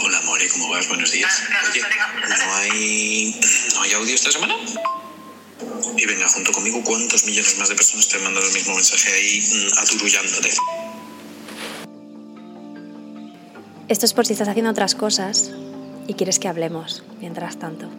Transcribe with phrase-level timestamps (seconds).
[0.00, 0.88] Hola, More, ¿cómo vas?
[0.88, 1.42] Buenos días.
[1.70, 3.40] Oye, ¿no hay,
[3.74, 4.54] ¿no hay audio esta semana?
[5.96, 9.12] Y venga, junto conmigo, ¿cuántos millones más de personas te han mandado el mismo mensaje
[9.12, 10.50] ahí mm, aturullándote?
[13.88, 15.50] Esto es por si estás haciendo otras cosas
[16.06, 17.90] y quieres que hablemos mientras tanto.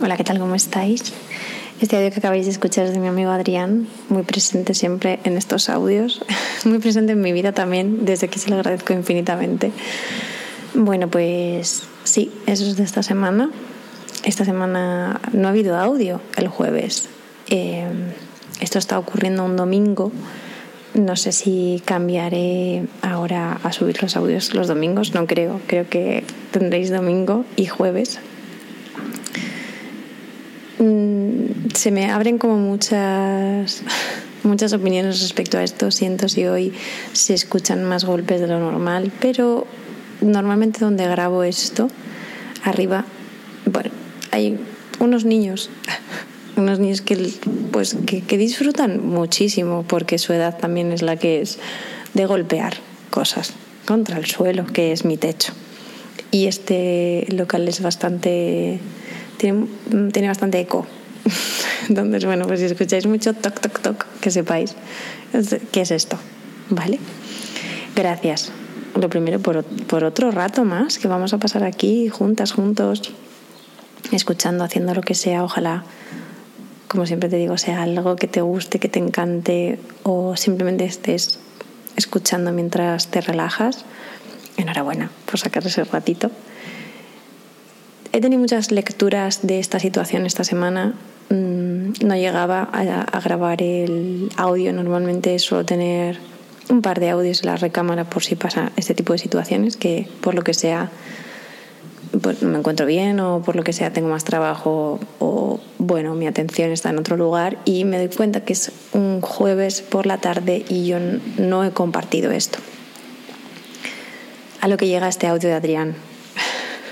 [0.00, 0.38] Hola, ¿qué tal?
[0.38, 1.12] ¿Cómo estáis?
[1.80, 5.36] Este audio que acabáis de escuchar es de mi amigo Adrián, muy presente siempre en
[5.36, 6.20] estos audios,
[6.64, 9.72] muy presente en mi vida también, desde que se lo agradezco infinitamente.
[10.74, 13.50] Bueno, pues sí, eso es de esta semana.
[14.22, 17.08] Esta semana no ha habido audio el jueves.
[17.48, 17.88] Eh,
[18.60, 20.12] esto está ocurriendo un domingo.
[20.94, 25.60] No sé si cambiaré ahora a subir los audios los domingos, no creo.
[25.66, 26.22] Creo que
[26.52, 28.20] tendréis domingo y jueves
[30.78, 33.82] Mm, se me abren como muchas
[34.42, 35.90] muchas opiniones respecto a esto.
[35.90, 36.72] Siento si hoy
[37.12, 39.66] se escuchan más golpes de lo normal, pero
[40.20, 41.88] normalmente donde grabo esto,
[42.64, 43.04] arriba,
[43.70, 43.90] bueno,
[44.32, 44.58] hay
[44.98, 45.70] unos niños,
[46.56, 47.32] unos niños que,
[47.70, 51.58] pues, que, que disfrutan muchísimo porque su edad también es la que es
[52.14, 52.74] de golpear
[53.10, 53.52] cosas
[53.86, 55.52] contra el suelo, que es mi techo.
[56.30, 58.80] Y este local es bastante
[59.38, 59.66] tiene,
[60.12, 60.86] tiene bastante eco.
[61.88, 64.74] Entonces, bueno, pues si escucháis mucho toc, toc, toc, que sepáis
[65.72, 66.18] qué es esto,
[66.70, 66.98] ¿vale?
[67.94, 68.52] Gracias.
[68.94, 73.12] Lo primero, por, por otro rato más que vamos a pasar aquí juntas, juntos,
[74.12, 75.84] escuchando, haciendo lo que sea, ojalá,
[76.88, 81.38] como siempre te digo, sea algo que te guste, que te encante o simplemente estés
[81.96, 83.84] escuchando mientras te relajas.
[84.56, 86.30] Enhorabuena por sacar ese ratito.
[88.12, 90.94] He tenido muchas lecturas de esta situación esta semana.
[91.30, 94.72] Mm, no llegaba a, grabar el audio.
[94.72, 96.18] Normalmente suelo tener
[96.68, 100.08] un par de audios en la recámara por si pasa este tipo de situaciones, que
[100.20, 100.90] por lo que sea
[102.22, 106.26] pues me encuentro bien o por lo que sea tengo más trabajo o bueno, mi
[106.26, 110.18] atención está en otro lugar y me doy cuenta que es un jueves por la
[110.18, 110.98] tarde y yo
[111.38, 112.58] no he compartido esto.
[114.60, 115.94] A lo que llega este audio de Adrián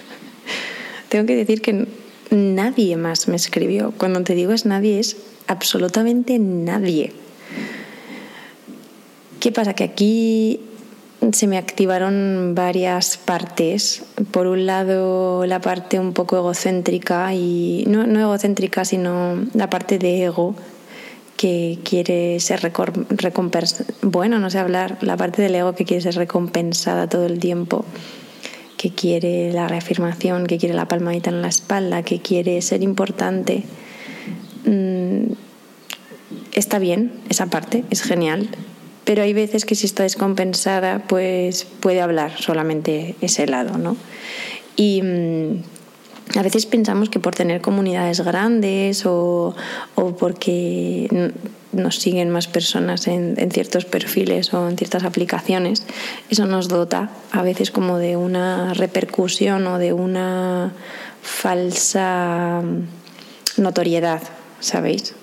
[1.09, 1.87] tengo que decir que
[2.31, 3.93] nadie más me escribió.
[3.97, 5.17] Cuando te digo es nadie, es
[5.47, 7.13] absolutamente nadie.
[9.41, 9.75] ¿Qué pasa?
[9.75, 10.61] Que aquí
[11.33, 14.05] se me activaron varias partes.
[14.31, 19.99] Por un lado, la parte un poco egocéntrica, y no, no egocéntrica, sino la parte
[19.99, 20.55] de ego
[21.37, 22.73] que quiere ser.
[24.03, 27.85] Bueno, no sé hablar, la parte del ego que quiere ser recompensada todo el tiempo
[28.77, 33.65] que quiere la reafirmación, que quiere la palmadita en la espalda, que quiere ser importante.
[34.65, 35.33] Mm,
[36.53, 38.49] está bien esa parte, es genial,
[39.05, 43.97] pero hay veces que si está descompensada, pues puede hablar solamente ese lado, ¿no?
[44.75, 49.55] Y mm, a veces pensamos que por tener comunidades grandes o,
[49.95, 51.33] o porque
[51.73, 55.83] nos siguen más personas en, ciertos perfiles o en ciertas aplicaciones,
[56.31, 60.73] eso nos dota a veces como de una repercusión o de una
[61.23, 62.63] falsa
[63.57, 64.23] notoriedad,
[64.61, 65.15] ¿sabéis?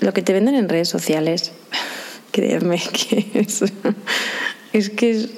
[0.00, 1.52] Lo que te venden en redes sociales,
[2.32, 3.64] créeme que es,
[4.72, 5.28] es que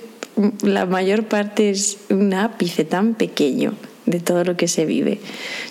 [0.63, 3.75] la mayor parte es un ápice tan pequeño
[4.11, 5.19] de todo lo que se vive.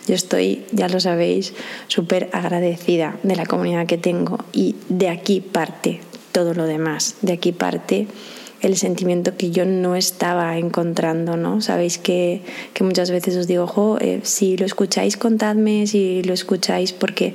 [0.08, 1.54] Yo estoy, ya lo sabéis,
[1.88, 6.02] súper agradecida de la comunidad que tengo y de aquí parte
[6.32, 8.08] todo lo demás, de aquí parte
[8.62, 11.62] el sentimiento que yo no estaba encontrando, ¿no?
[11.62, 12.42] Sabéis que,
[12.82, 17.34] muchas veces os digo, ojo, eh, si lo escucháis, contadme, si lo escucháis, porque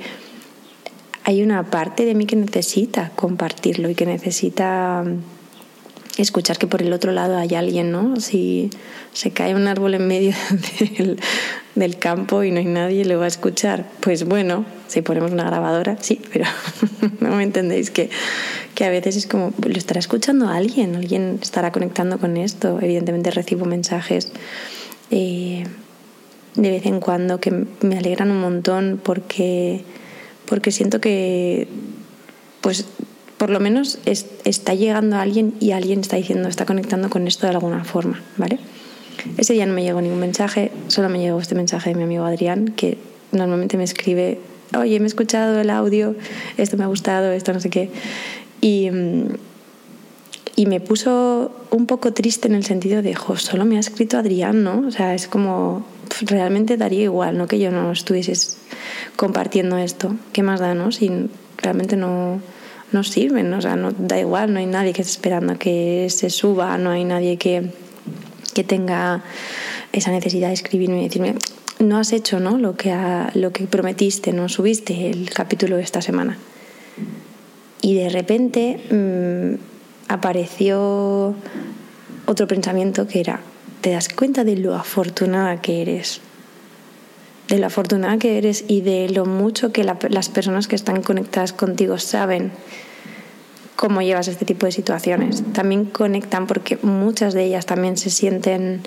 [1.23, 5.03] hay una parte de mí que necesita compartirlo y que necesita
[6.17, 8.19] escuchar que por el otro lado hay alguien, ¿no?
[8.19, 8.69] Si
[9.13, 10.33] se cae un árbol en medio
[11.75, 13.85] del, campo y no hay nadie, lo va a escuchar.
[13.99, 16.45] Pues bueno, si ponemos una grabadora, sí, pero
[17.19, 18.09] no me entendéis que,
[18.75, 22.79] que a veces es como, lo estará escuchando alguien, alguien estará conectando con esto.
[22.81, 24.31] Evidentemente recibo mensajes
[25.11, 25.65] eh,
[26.55, 27.51] de vez en cuando que
[27.81, 29.83] me alegran un montón porque,
[30.45, 31.67] porque siento que
[32.61, 32.85] pues
[33.45, 37.45] por lo menos está llegando a alguien y alguien está diciendo, está conectando con esto
[37.45, 38.57] de alguna forma, ¿vale?
[39.37, 42.25] Ese día no me llegó ningún mensaje, solo me llegó este mensaje de mi amigo
[42.25, 42.97] Adrián, que
[43.31, 44.39] normalmente me escribe,
[44.75, 46.15] oye, me he escuchado el audio,
[46.57, 47.91] esto me ha gustado, esto no sé qué.
[48.61, 48.89] Y,
[50.55, 54.17] y me puso un poco triste en el sentido de, jo, solo me ha escrito
[54.17, 54.87] Adrián, ¿no?
[54.87, 55.85] O sea, es como,
[56.21, 57.45] realmente daría igual, ¿no?
[57.45, 58.57] Que yo no estuvieses
[59.15, 60.15] compartiendo esto.
[60.33, 60.91] ¿Qué más da, no?
[60.91, 61.29] Si
[61.61, 62.41] realmente no
[62.91, 66.29] no sirven, o sea, no da igual, no hay nadie que esté esperando que se
[66.29, 67.71] suba, no hay nadie que,
[68.53, 69.23] que tenga
[69.91, 71.35] esa necesidad de escribirme y decirme,
[71.79, 72.57] no has hecho ¿no?
[72.57, 72.95] Lo, que
[73.33, 76.37] lo que prometiste, no subiste el capítulo de esta semana.
[77.81, 81.35] Y de repente mm, apareció
[82.25, 83.41] otro pensamiento que era,
[83.81, 86.21] te das cuenta de lo afortunada que eres,
[87.47, 91.53] de lo afortunada que eres y de lo mucho que las personas que están conectadas
[91.53, 92.51] contigo saben
[93.75, 95.43] cómo llevas este tipo de situaciones.
[95.53, 98.81] También conectan porque muchas de ellas también se sienten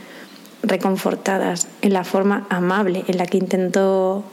[0.63, 4.25] reconfortadas en la forma amable en la que intento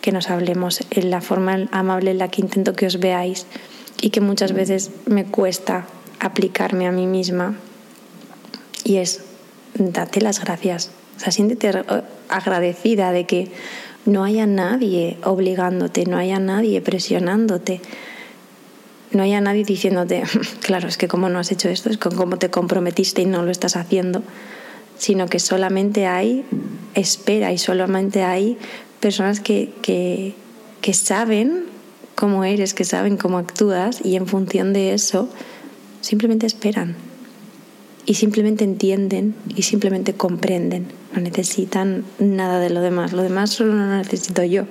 [0.00, 3.46] que nos hablemos, en la forma amable en la que intento que os veáis
[4.00, 5.86] y que muchas veces me cuesta
[6.20, 7.56] aplicarme a mí misma.
[8.84, 9.22] Y es,
[9.74, 10.90] date las gracias.
[11.18, 11.70] O sea, siéntete
[12.30, 13.50] agradecida de que
[14.06, 17.82] no haya nadie obligándote, no haya nadie presionándote,
[19.10, 20.22] no haya nadie diciéndote,
[20.62, 23.50] claro, es que como no has hecho esto, es como te comprometiste y no lo
[23.50, 24.22] estás haciendo
[24.98, 26.44] sino que solamente hay
[26.94, 28.58] espera y solamente hay
[29.00, 30.34] personas que, que,
[30.82, 31.66] que saben
[32.16, 35.28] cómo eres, que saben cómo actúas y en función de eso
[36.00, 36.96] simplemente esperan
[38.08, 40.86] y simplemente entienden y simplemente comprenden.
[41.14, 43.12] No necesitan nada de lo demás.
[43.12, 44.64] Lo demás solo lo necesito yo.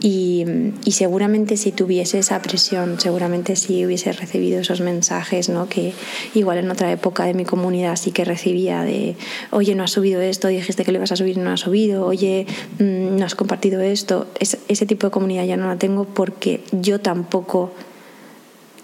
[0.00, 0.46] Y,
[0.90, 5.68] seguramente si tuviese esa presión, seguramente si hubiese recibido esos mensajes, ¿no?
[5.68, 5.92] que
[6.34, 9.16] igual en otra época de mi comunidad sí que recibía de,
[9.50, 12.06] oye, no has subido esto, dijiste que lo ibas a subir y no has subido,
[12.06, 12.46] oye,
[12.78, 17.00] mm, no has compartido esto, ese tipo de comunidad ya no la tengo porque yo
[17.00, 17.72] tampoco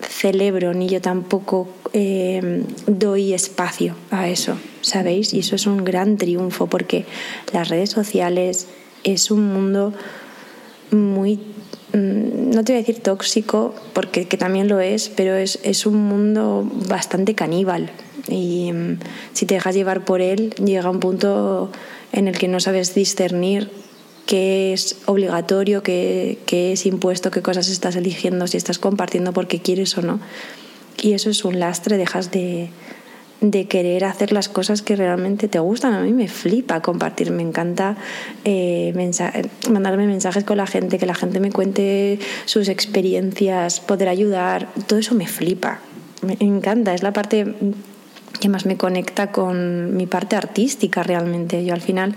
[0.01, 5.33] celebro ni yo tampoco eh, doy espacio a eso, ¿sabéis?
[5.33, 7.07] Y eso es un gran triunfo porque
[7.53, 8.69] las redes sociales
[9.05, 9.93] es un mundo
[10.91, 11.37] muy,
[11.93, 15.87] mm, no te voy a decir tóxico, porque que también lo es, pero es, es
[15.87, 17.91] un mundo bastante caníbal.
[18.29, 18.99] Y mm,
[19.33, 21.71] si te dejas llevar por él, llega un punto
[22.13, 23.71] en el que no sabes discernir
[24.27, 29.61] qué es obligatorio, qué, qué es impuesto, qué cosas estás eligiendo, si estás compartiendo porque
[29.61, 30.21] quieres o no.
[31.01, 32.71] Y eso es un lastre, dejas de,
[33.41, 35.95] de querer hacer las cosas que realmente te gustan.
[35.95, 37.97] A mí me flipa compartir, me encanta
[38.45, 38.93] eh,
[39.71, 44.99] mandarme mensajes con la gente, que la gente me cuente sus experiencias, poder ayudar, todo
[44.99, 45.81] eso me flipa,
[46.23, 47.55] me encanta, es la parte
[48.41, 51.65] que más me conecta con mi parte artística realmente.
[51.65, 52.15] Yo al final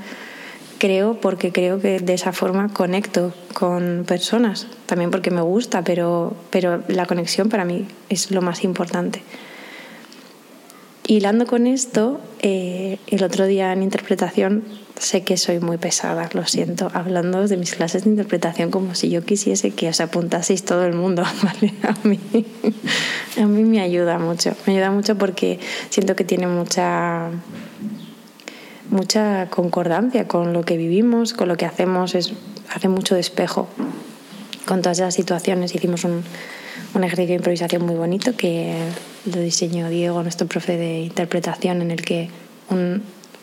[0.80, 6.34] creo porque creo que de esa forma conecto con personas, también porque me gusta, pero,
[6.50, 9.22] pero la conexión para mí es lo más importante.
[11.06, 14.64] Hilando con esto, eh, el otro día en interpretación,
[15.00, 19.10] sé que soy muy pesada, lo siento, hablando de mis clases de interpretación como si
[19.10, 21.74] yo quisiese que os apuntaseis todo el mundo, ¿vale?
[21.84, 22.20] A mí,
[23.38, 25.60] a mí me ayuda mucho, me ayuda mucho porque
[25.90, 27.32] siento que tiene mucha
[28.90, 32.34] mucha concordancia con lo que vivimos, con lo que hacemos, es,
[32.74, 33.68] hace mucho despejo
[34.66, 35.74] con todas esas situaciones.
[35.74, 36.24] Hicimos un,
[36.94, 38.76] un ejercicio de improvisación muy bonito que
[39.26, 42.30] lo diseñó Diego, nuestro profe de interpretación, en el que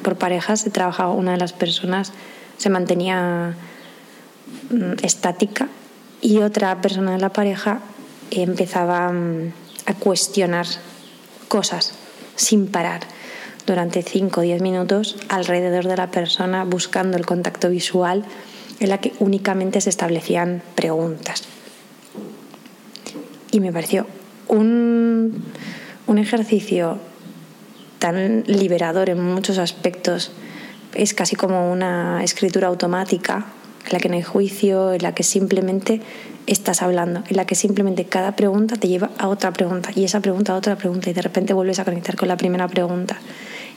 [0.02, 2.12] por parejas se trabajaba una de las personas,
[2.58, 3.54] se mantenía
[4.70, 5.68] mm, estática
[6.20, 7.80] y otra persona de la pareja
[8.30, 9.52] empezaba mm,
[9.86, 10.66] a cuestionar
[11.48, 11.94] cosas
[12.36, 13.00] sin parar
[13.66, 18.24] durante 5 o 10 minutos alrededor de la persona buscando el contacto visual
[18.80, 21.42] en la que únicamente se establecían preguntas
[23.56, 24.06] y me pareció
[24.48, 25.44] un,
[26.06, 26.98] un ejercicio
[27.98, 30.30] tan liberador en muchos aspectos.
[30.94, 33.46] Es casi como una escritura automática
[33.86, 36.02] en la que no hay juicio, en la que simplemente
[36.46, 40.20] estás hablando, en la que simplemente cada pregunta te lleva a otra pregunta y esa
[40.20, 43.18] pregunta a otra pregunta y de repente vuelves a conectar con la primera pregunta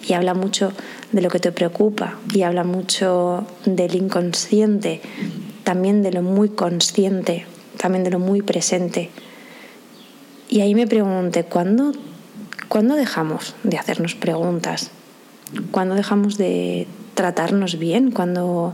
[0.09, 0.73] y habla mucho
[1.11, 5.01] de lo que te preocupa y habla mucho del inconsciente,
[5.63, 7.45] también de lo muy consciente,
[7.77, 9.11] también de lo muy presente.
[10.49, 11.91] Y ahí me pregunté, ¿cuándo,
[12.69, 14.89] ¿cuándo dejamos de hacernos preguntas?
[15.69, 18.09] ¿Cuándo dejamos de tratarnos bien?
[18.09, 18.73] ¿Cuándo,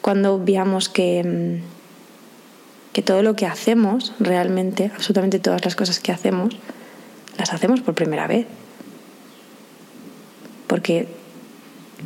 [0.00, 6.10] cuando veamos que, mm, que todo lo que hacemos, realmente, absolutamente todas las cosas que
[6.10, 6.56] hacemos,
[7.38, 8.46] las hacemos por primera vez?
[10.70, 11.08] Porque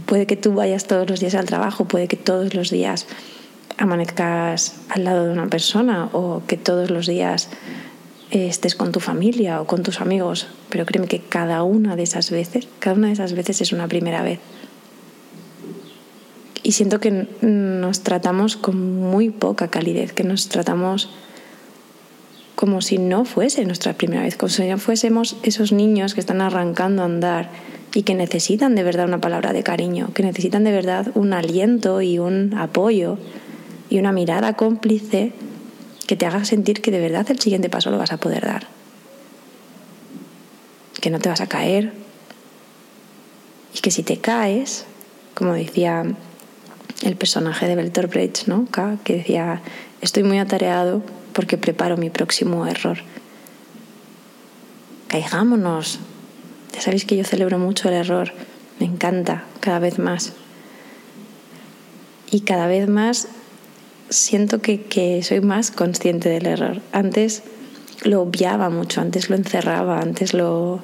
[0.06, 3.06] puede que tú vayas todos los días al trabajo, puede que todos los días
[3.76, 7.50] amanezcas al lado de una persona o que todos los días
[8.30, 12.30] estés con tu familia o con tus amigos, pero créeme que cada una de esas
[12.30, 14.40] veces, cada una de esas veces es una primera vez.
[16.62, 21.10] Y siento que nos tratamos con muy poca calidez, que nos tratamos
[22.54, 26.40] como si no fuese nuestra primera vez, como si no fuésemos esos niños que están
[26.40, 27.50] arrancando a andar
[27.94, 32.02] y que necesitan de verdad una palabra de cariño, que necesitan de verdad un aliento
[32.02, 33.18] y un apoyo
[33.88, 35.32] y una mirada cómplice
[36.06, 38.66] que te haga sentir que de verdad el siguiente paso lo vas a poder dar.
[41.00, 41.92] Que no te vas a caer.
[43.74, 44.86] Y que si te caes,
[45.34, 46.04] como decía
[47.02, 48.66] el personaje de Beltor Brecht, ¿no?
[49.04, 49.62] que decía,
[50.00, 52.98] estoy muy atareado porque preparo mi próximo error.
[55.08, 56.00] Caigámonos.
[56.74, 58.32] Ya sabéis que yo celebro mucho el error.
[58.80, 60.32] Me encanta cada vez más.
[62.30, 63.28] Y cada vez más
[64.10, 66.82] siento que, que soy más consciente del error.
[66.92, 67.44] Antes
[68.02, 70.80] lo obviaba mucho, antes lo encerraba, antes lo,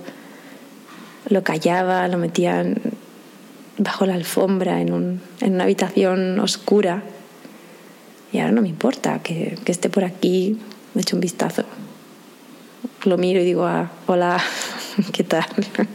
[1.28, 2.64] lo callaba, lo metía
[3.78, 7.02] bajo la alfombra, en, un, en, una habitación oscura.
[8.32, 10.56] Y ahora no me importa que, que esté por aquí,
[10.94, 11.64] me echo un vistazo.
[13.04, 14.40] Lo miro y digo, ah, hola,
[15.12, 15.47] ¿qué tal?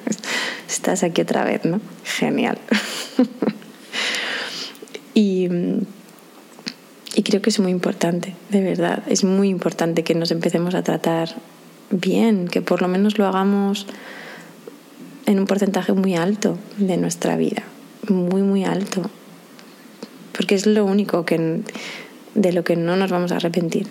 [0.69, 1.81] Estás aquí otra vez, ¿no?
[2.03, 2.57] Genial.
[5.13, 5.49] y
[7.15, 10.83] y creo que es muy importante, de verdad, es muy importante que nos empecemos a
[10.83, 11.29] tratar
[11.89, 13.87] bien, que por lo menos lo hagamos
[15.25, 17.63] en un porcentaje muy alto de nuestra vida,
[18.09, 19.09] muy, muy alto,
[20.37, 21.61] porque es lo único que,
[22.35, 23.87] de lo que no nos vamos a arrepentir.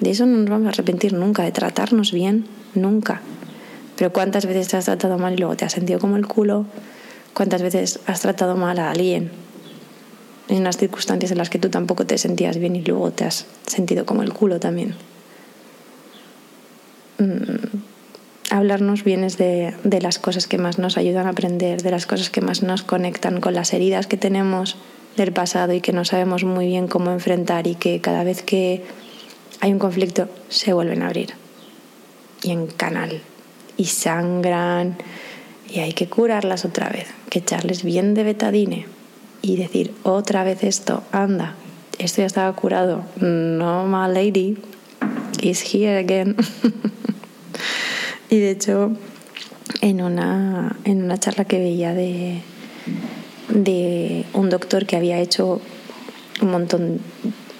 [0.00, 3.20] De eso no nos vamos a arrepentir nunca, de tratarnos bien, nunca.
[3.96, 6.66] Pero ¿cuántas veces te has tratado mal y luego te has sentido como el culo?
[7.34, 9.30] ¿Cuántas veces has tratado mal a alguien
[10.48, 13.46] en unas circunstancias en las que tú tampoco te sentías bien y luego te has
[13.66, 14.94] sentido como el culo también.
[17.18, 17.78] Mm,
[18.50, 22.06] hablarnos bien es de, de, las cosas que más nos ayudan a aprender, de las
[22.06, 24.76] cosas que más nos conectan con las heridas que tenemos
[25.16, 28.84] del pasado y que no sabemos muy bien cómo enfrentar y que cada vez que
[29.60, 31.30] hay un conflicto se vuelven a abrir
[32.42, 33.22] y en canal
[33.76, 34.96] y sangran
[35.68, 38.86] y hay que curarlas otra vez, que echarles bien de betadine
[39.42, 41.54] y decir otra vez esto, anda,
[41.98, 44.58] esto ya estaba curado, no, my lady
[45.42, 46.36] is here again.
[48.30, 48.92] y de hecho,
[49.80, 52.42] en una, en una charla que veía de,
[53.48, 55.60] de un doctor que había hecho
[56.40, 57.00] un montón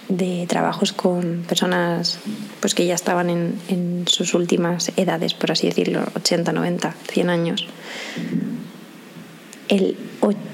[0.08, 2.20] de trabajos con personas
[2.60, 7.30] pues que ya estaban en, en, sus últimas edades, por así decirlo, 80, 90, 100
[7.30, 7.66] años.
[9.68, 9.96] El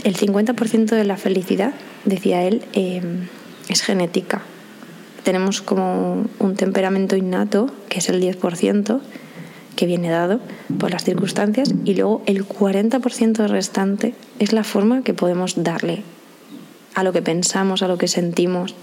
[0.04, 1.72] el 50% de la felicidad,
[2.04, 3.28] decía él, em,
[3.68, 4.42] es genética.
[5.22, 9.00] Tenemos como un temperamento innato, que es el 10%,
[9.76, 10.40] que viene dado
[10.78, 16.02] por las circunstancias, y luego el 40% restante es la forma que podemos darle
[16.94, 18.74] a lo que pensamos, a lo que sentimos.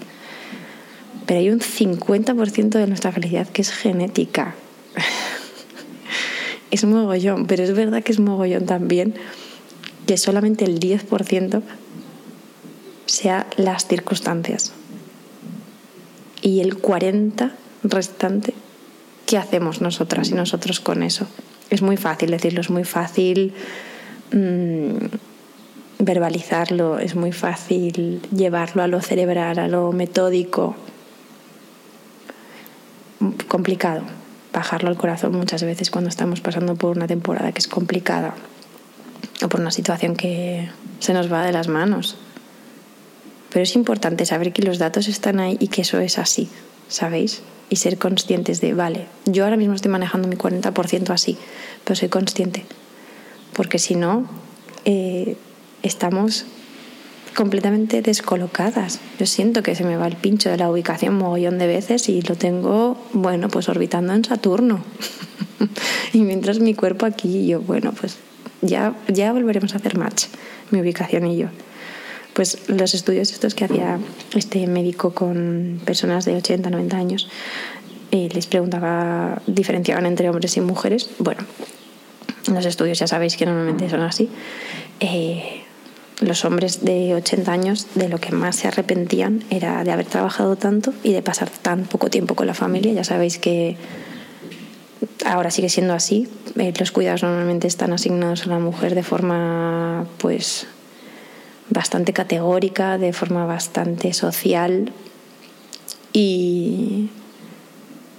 [1.30, 4.56] Pero hay un 50% de nuestra felicidad que es genética.
[6.72, 9.14] es mogollón, pero es verdad que es mogollón también
[10.08, 11.62] que solamente el 10%
[13.06, 14.72] sea las circunstancias.
[16.42, 17.52] Y el 40%
[17.84, 18.56] restante,
[19.28, 21.28] ¿qué hacemos nosotras y nosotros con eso?
[21.70, 23.54] Es muy fácil decirlo, es muy fácil
[24.32, 24.98] mmm,
[26.00, 30.76] verbalizarlo, es muy fácil llevarlo a lo cerebral, a lo metódico.
[33.48, 34.04] Complicado
[34.54, 38.36] bajarlo al corazón muchas veces cuando estamos pasando por una temporada que es complicada
[39.44, 42.18] o por una situación que se nos va de las manos.
[43.52, 46.50] Pero es importante saber que los datos están ahí y que eso es así,
[46.88, 47.42] ¿sabéis?
[47.70, 51.38] Y ser conscientes de, vale, yo ahora mismo estoy manejando mi 40% así,
[51.84, 52.66] pero soy consciente.
[53.54, 54.28] Porque si no,
[54.86, 55.36] eh,
[55.84, 56.46] estamos
[57.36, 59.00] completamente descolocadas.
[59.20, 62.22] Yo siento que se me va el pincho de la ubicación mogollón de veces y
[62.22, 64.84] lo tengo, bueno, pues orbitando en Saturno.
[66.14, 68.18] y mientras mi cuerpo aquí, yo, bueno, pues
[68.62, 70.26] ya, ya volveremos a hacer match,
[70.72, 71.48] mi ubicación y yo.
[72.34, 74.00] Pues los estudios estos que hacía
[74.36, 77.30] este médico con personas de 80, 90 años,
[78.12, 81.10] eh, les preguntaba, diferenciaban entre hombres y mujeres.
[81.20, 81.42] Bueno,
[82.52, 84.30] los estudios ya sabéis que normalmente son así.
[85.00, 85.64] Eh,
[86.20, 90.56] los hombres de 80 años de lo que más se arrepentían era de haber trabajado
[90.56, 92.92] tanto y de pasar tan poco tiempo con la familia.
[92.94, 93.78] Ya sabéis que
[95.26, 96.28] ahora sigue siendo así.
[96.58, 100.68] Eh, los cuidados normalmente están asignados a la mujer de forma, pues,
[101.70, 104.92] bastante categórica, de forma bastante social.
[106.12, 107.10] Y,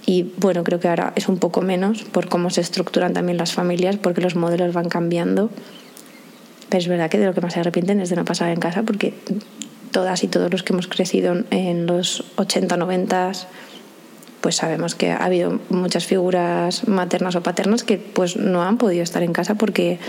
[0.07, 3.53] y bueno, creo que ahora es un poco menos por cómo se estructuran también las
[3.53, 5.51] familias, porque los modelos van cambiando.
[6.71, 8.83] Es verdad que de lo que más se arrepienten es de no pasar en casa,
[8.83, 9.13] porque
[9.91, 13.31] todas y todos los que hemos crecido en los 80, 90,
[14.39, 19.03] pues sabemos que ha habido muchas figuras maternas o paternas que pues no han podido
[19.03, 19.99] estar en casa porque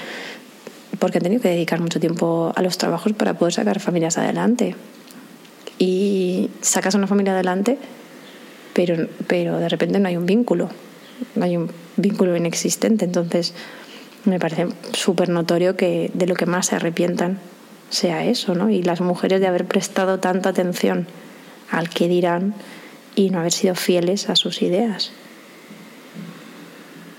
[0.98, 4.76] porque han tenido que dedicar mucho tiempo a los trabajos para poder sacar familias adelante.
[5.78, 7.78] Y sacas una familia adelante,
[8.72, 10.68] pero, pero de repente no hay un vínculo,
[11.34, 13.04] no hay un vínculo inexistente.
[13.04, 13.54] Entonces,
[14.24, 17.38] me parece súper notorio que de lo que más se arrepientan
[17.90, 18.70] sea eso, ¿no?
[18.70, 21.06] Y las mujeres de haber prestado tanta atención
[21.70, 22.54] al que dirán
[23.14, 25.12] y no haber sido fieles a sus ideas.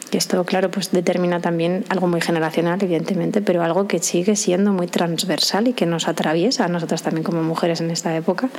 [0.09, 4.71] Que esto, claro, pues determina también algo muy generacional, evidentemente, pero algo que sigue siendo
[4.71, 8.49] muy transversal y que nos atraviesa a nosotras también como mujeres en esta época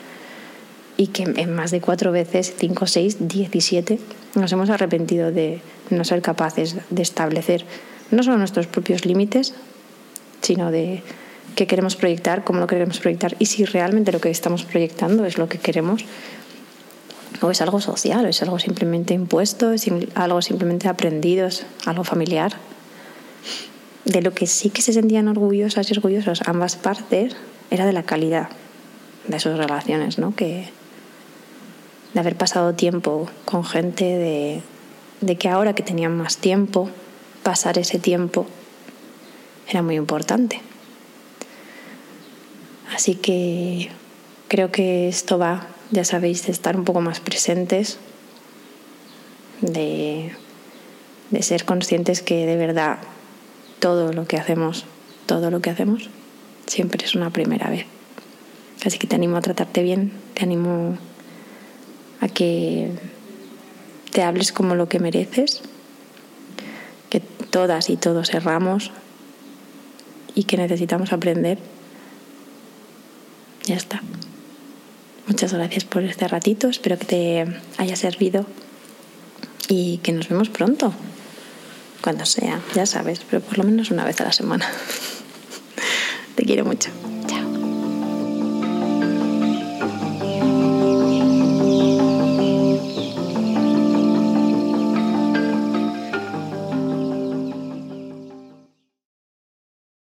[0.96, 3.98] y que en más de cuatro veces, cinco, seis, diecisiete,
[4.34, 5.60] nos hemos arrepentido de
[5.90, 7.64] no ser capaces de establecer
[8.14, 9.54] no solo nuestros propios límites,
[10.42, 11.02] sino de
[11.54, 15.38] qué queremos proyectar, cómo lo queremos proyectar y si realmente lo que estamos proyectando es
[15.38, 16.04] lo que queremos
[17.40, 22.04] o es algo social, o es algo simplemente impuesto, es algo simplemente aprendido, es algo
[22.04, 22.52] familiar.
[24.04, 27.36] De lo que sí que se sentían orgullosas y orgullosos ambas partes
[27.70, 28.48] era de la calidad
[29.26, 30.34] de sus relaciones, ¿no?
[30.34, 30.68] Que
[32.12, 34.62] de haber pasado tiempo con gente, de,
[35.20, 36.90] de que ahora que tenían más tiempo,
[37.44, 38.46] pasar ese tiempo
[39.68, 40.60] era muy importante.
[42.92, 43.90] Así que
[44.48, 47.98] creo que esto va, ya sabéis, de estar un poco más presentes,
[49.60, 50.32] de,
[51.30, 52.98] de ser conscientes que de verdad
[53.78, 54.84] todo lo que hacemos,
[55.26, 56.10] todo lo que hacemos,
[56.66, 57.86] siempre es una primera vez.
[58.84, 60.98] Así que te animo a tratarte bien, te animo
[62.20, 62.90] a que
[64.12, 65.62] te hables como lo que mereces,
[67.54, 68.90] todas y todos erramos
[70.34, 71.56] y que necesitamos aprender
[73.62, 74.02] ya está.
[75.28, 77.46] Muchas gracias por este ratito, espero que te
[77.78, 78.44] haya servido
[79.68, 80.92] y que nos vemos pronto,
[82.02, 84.68] cuando sea, ya sabes, pero por lo menos una vez a la semana.
[86.34, 86.90] te quiero mucho.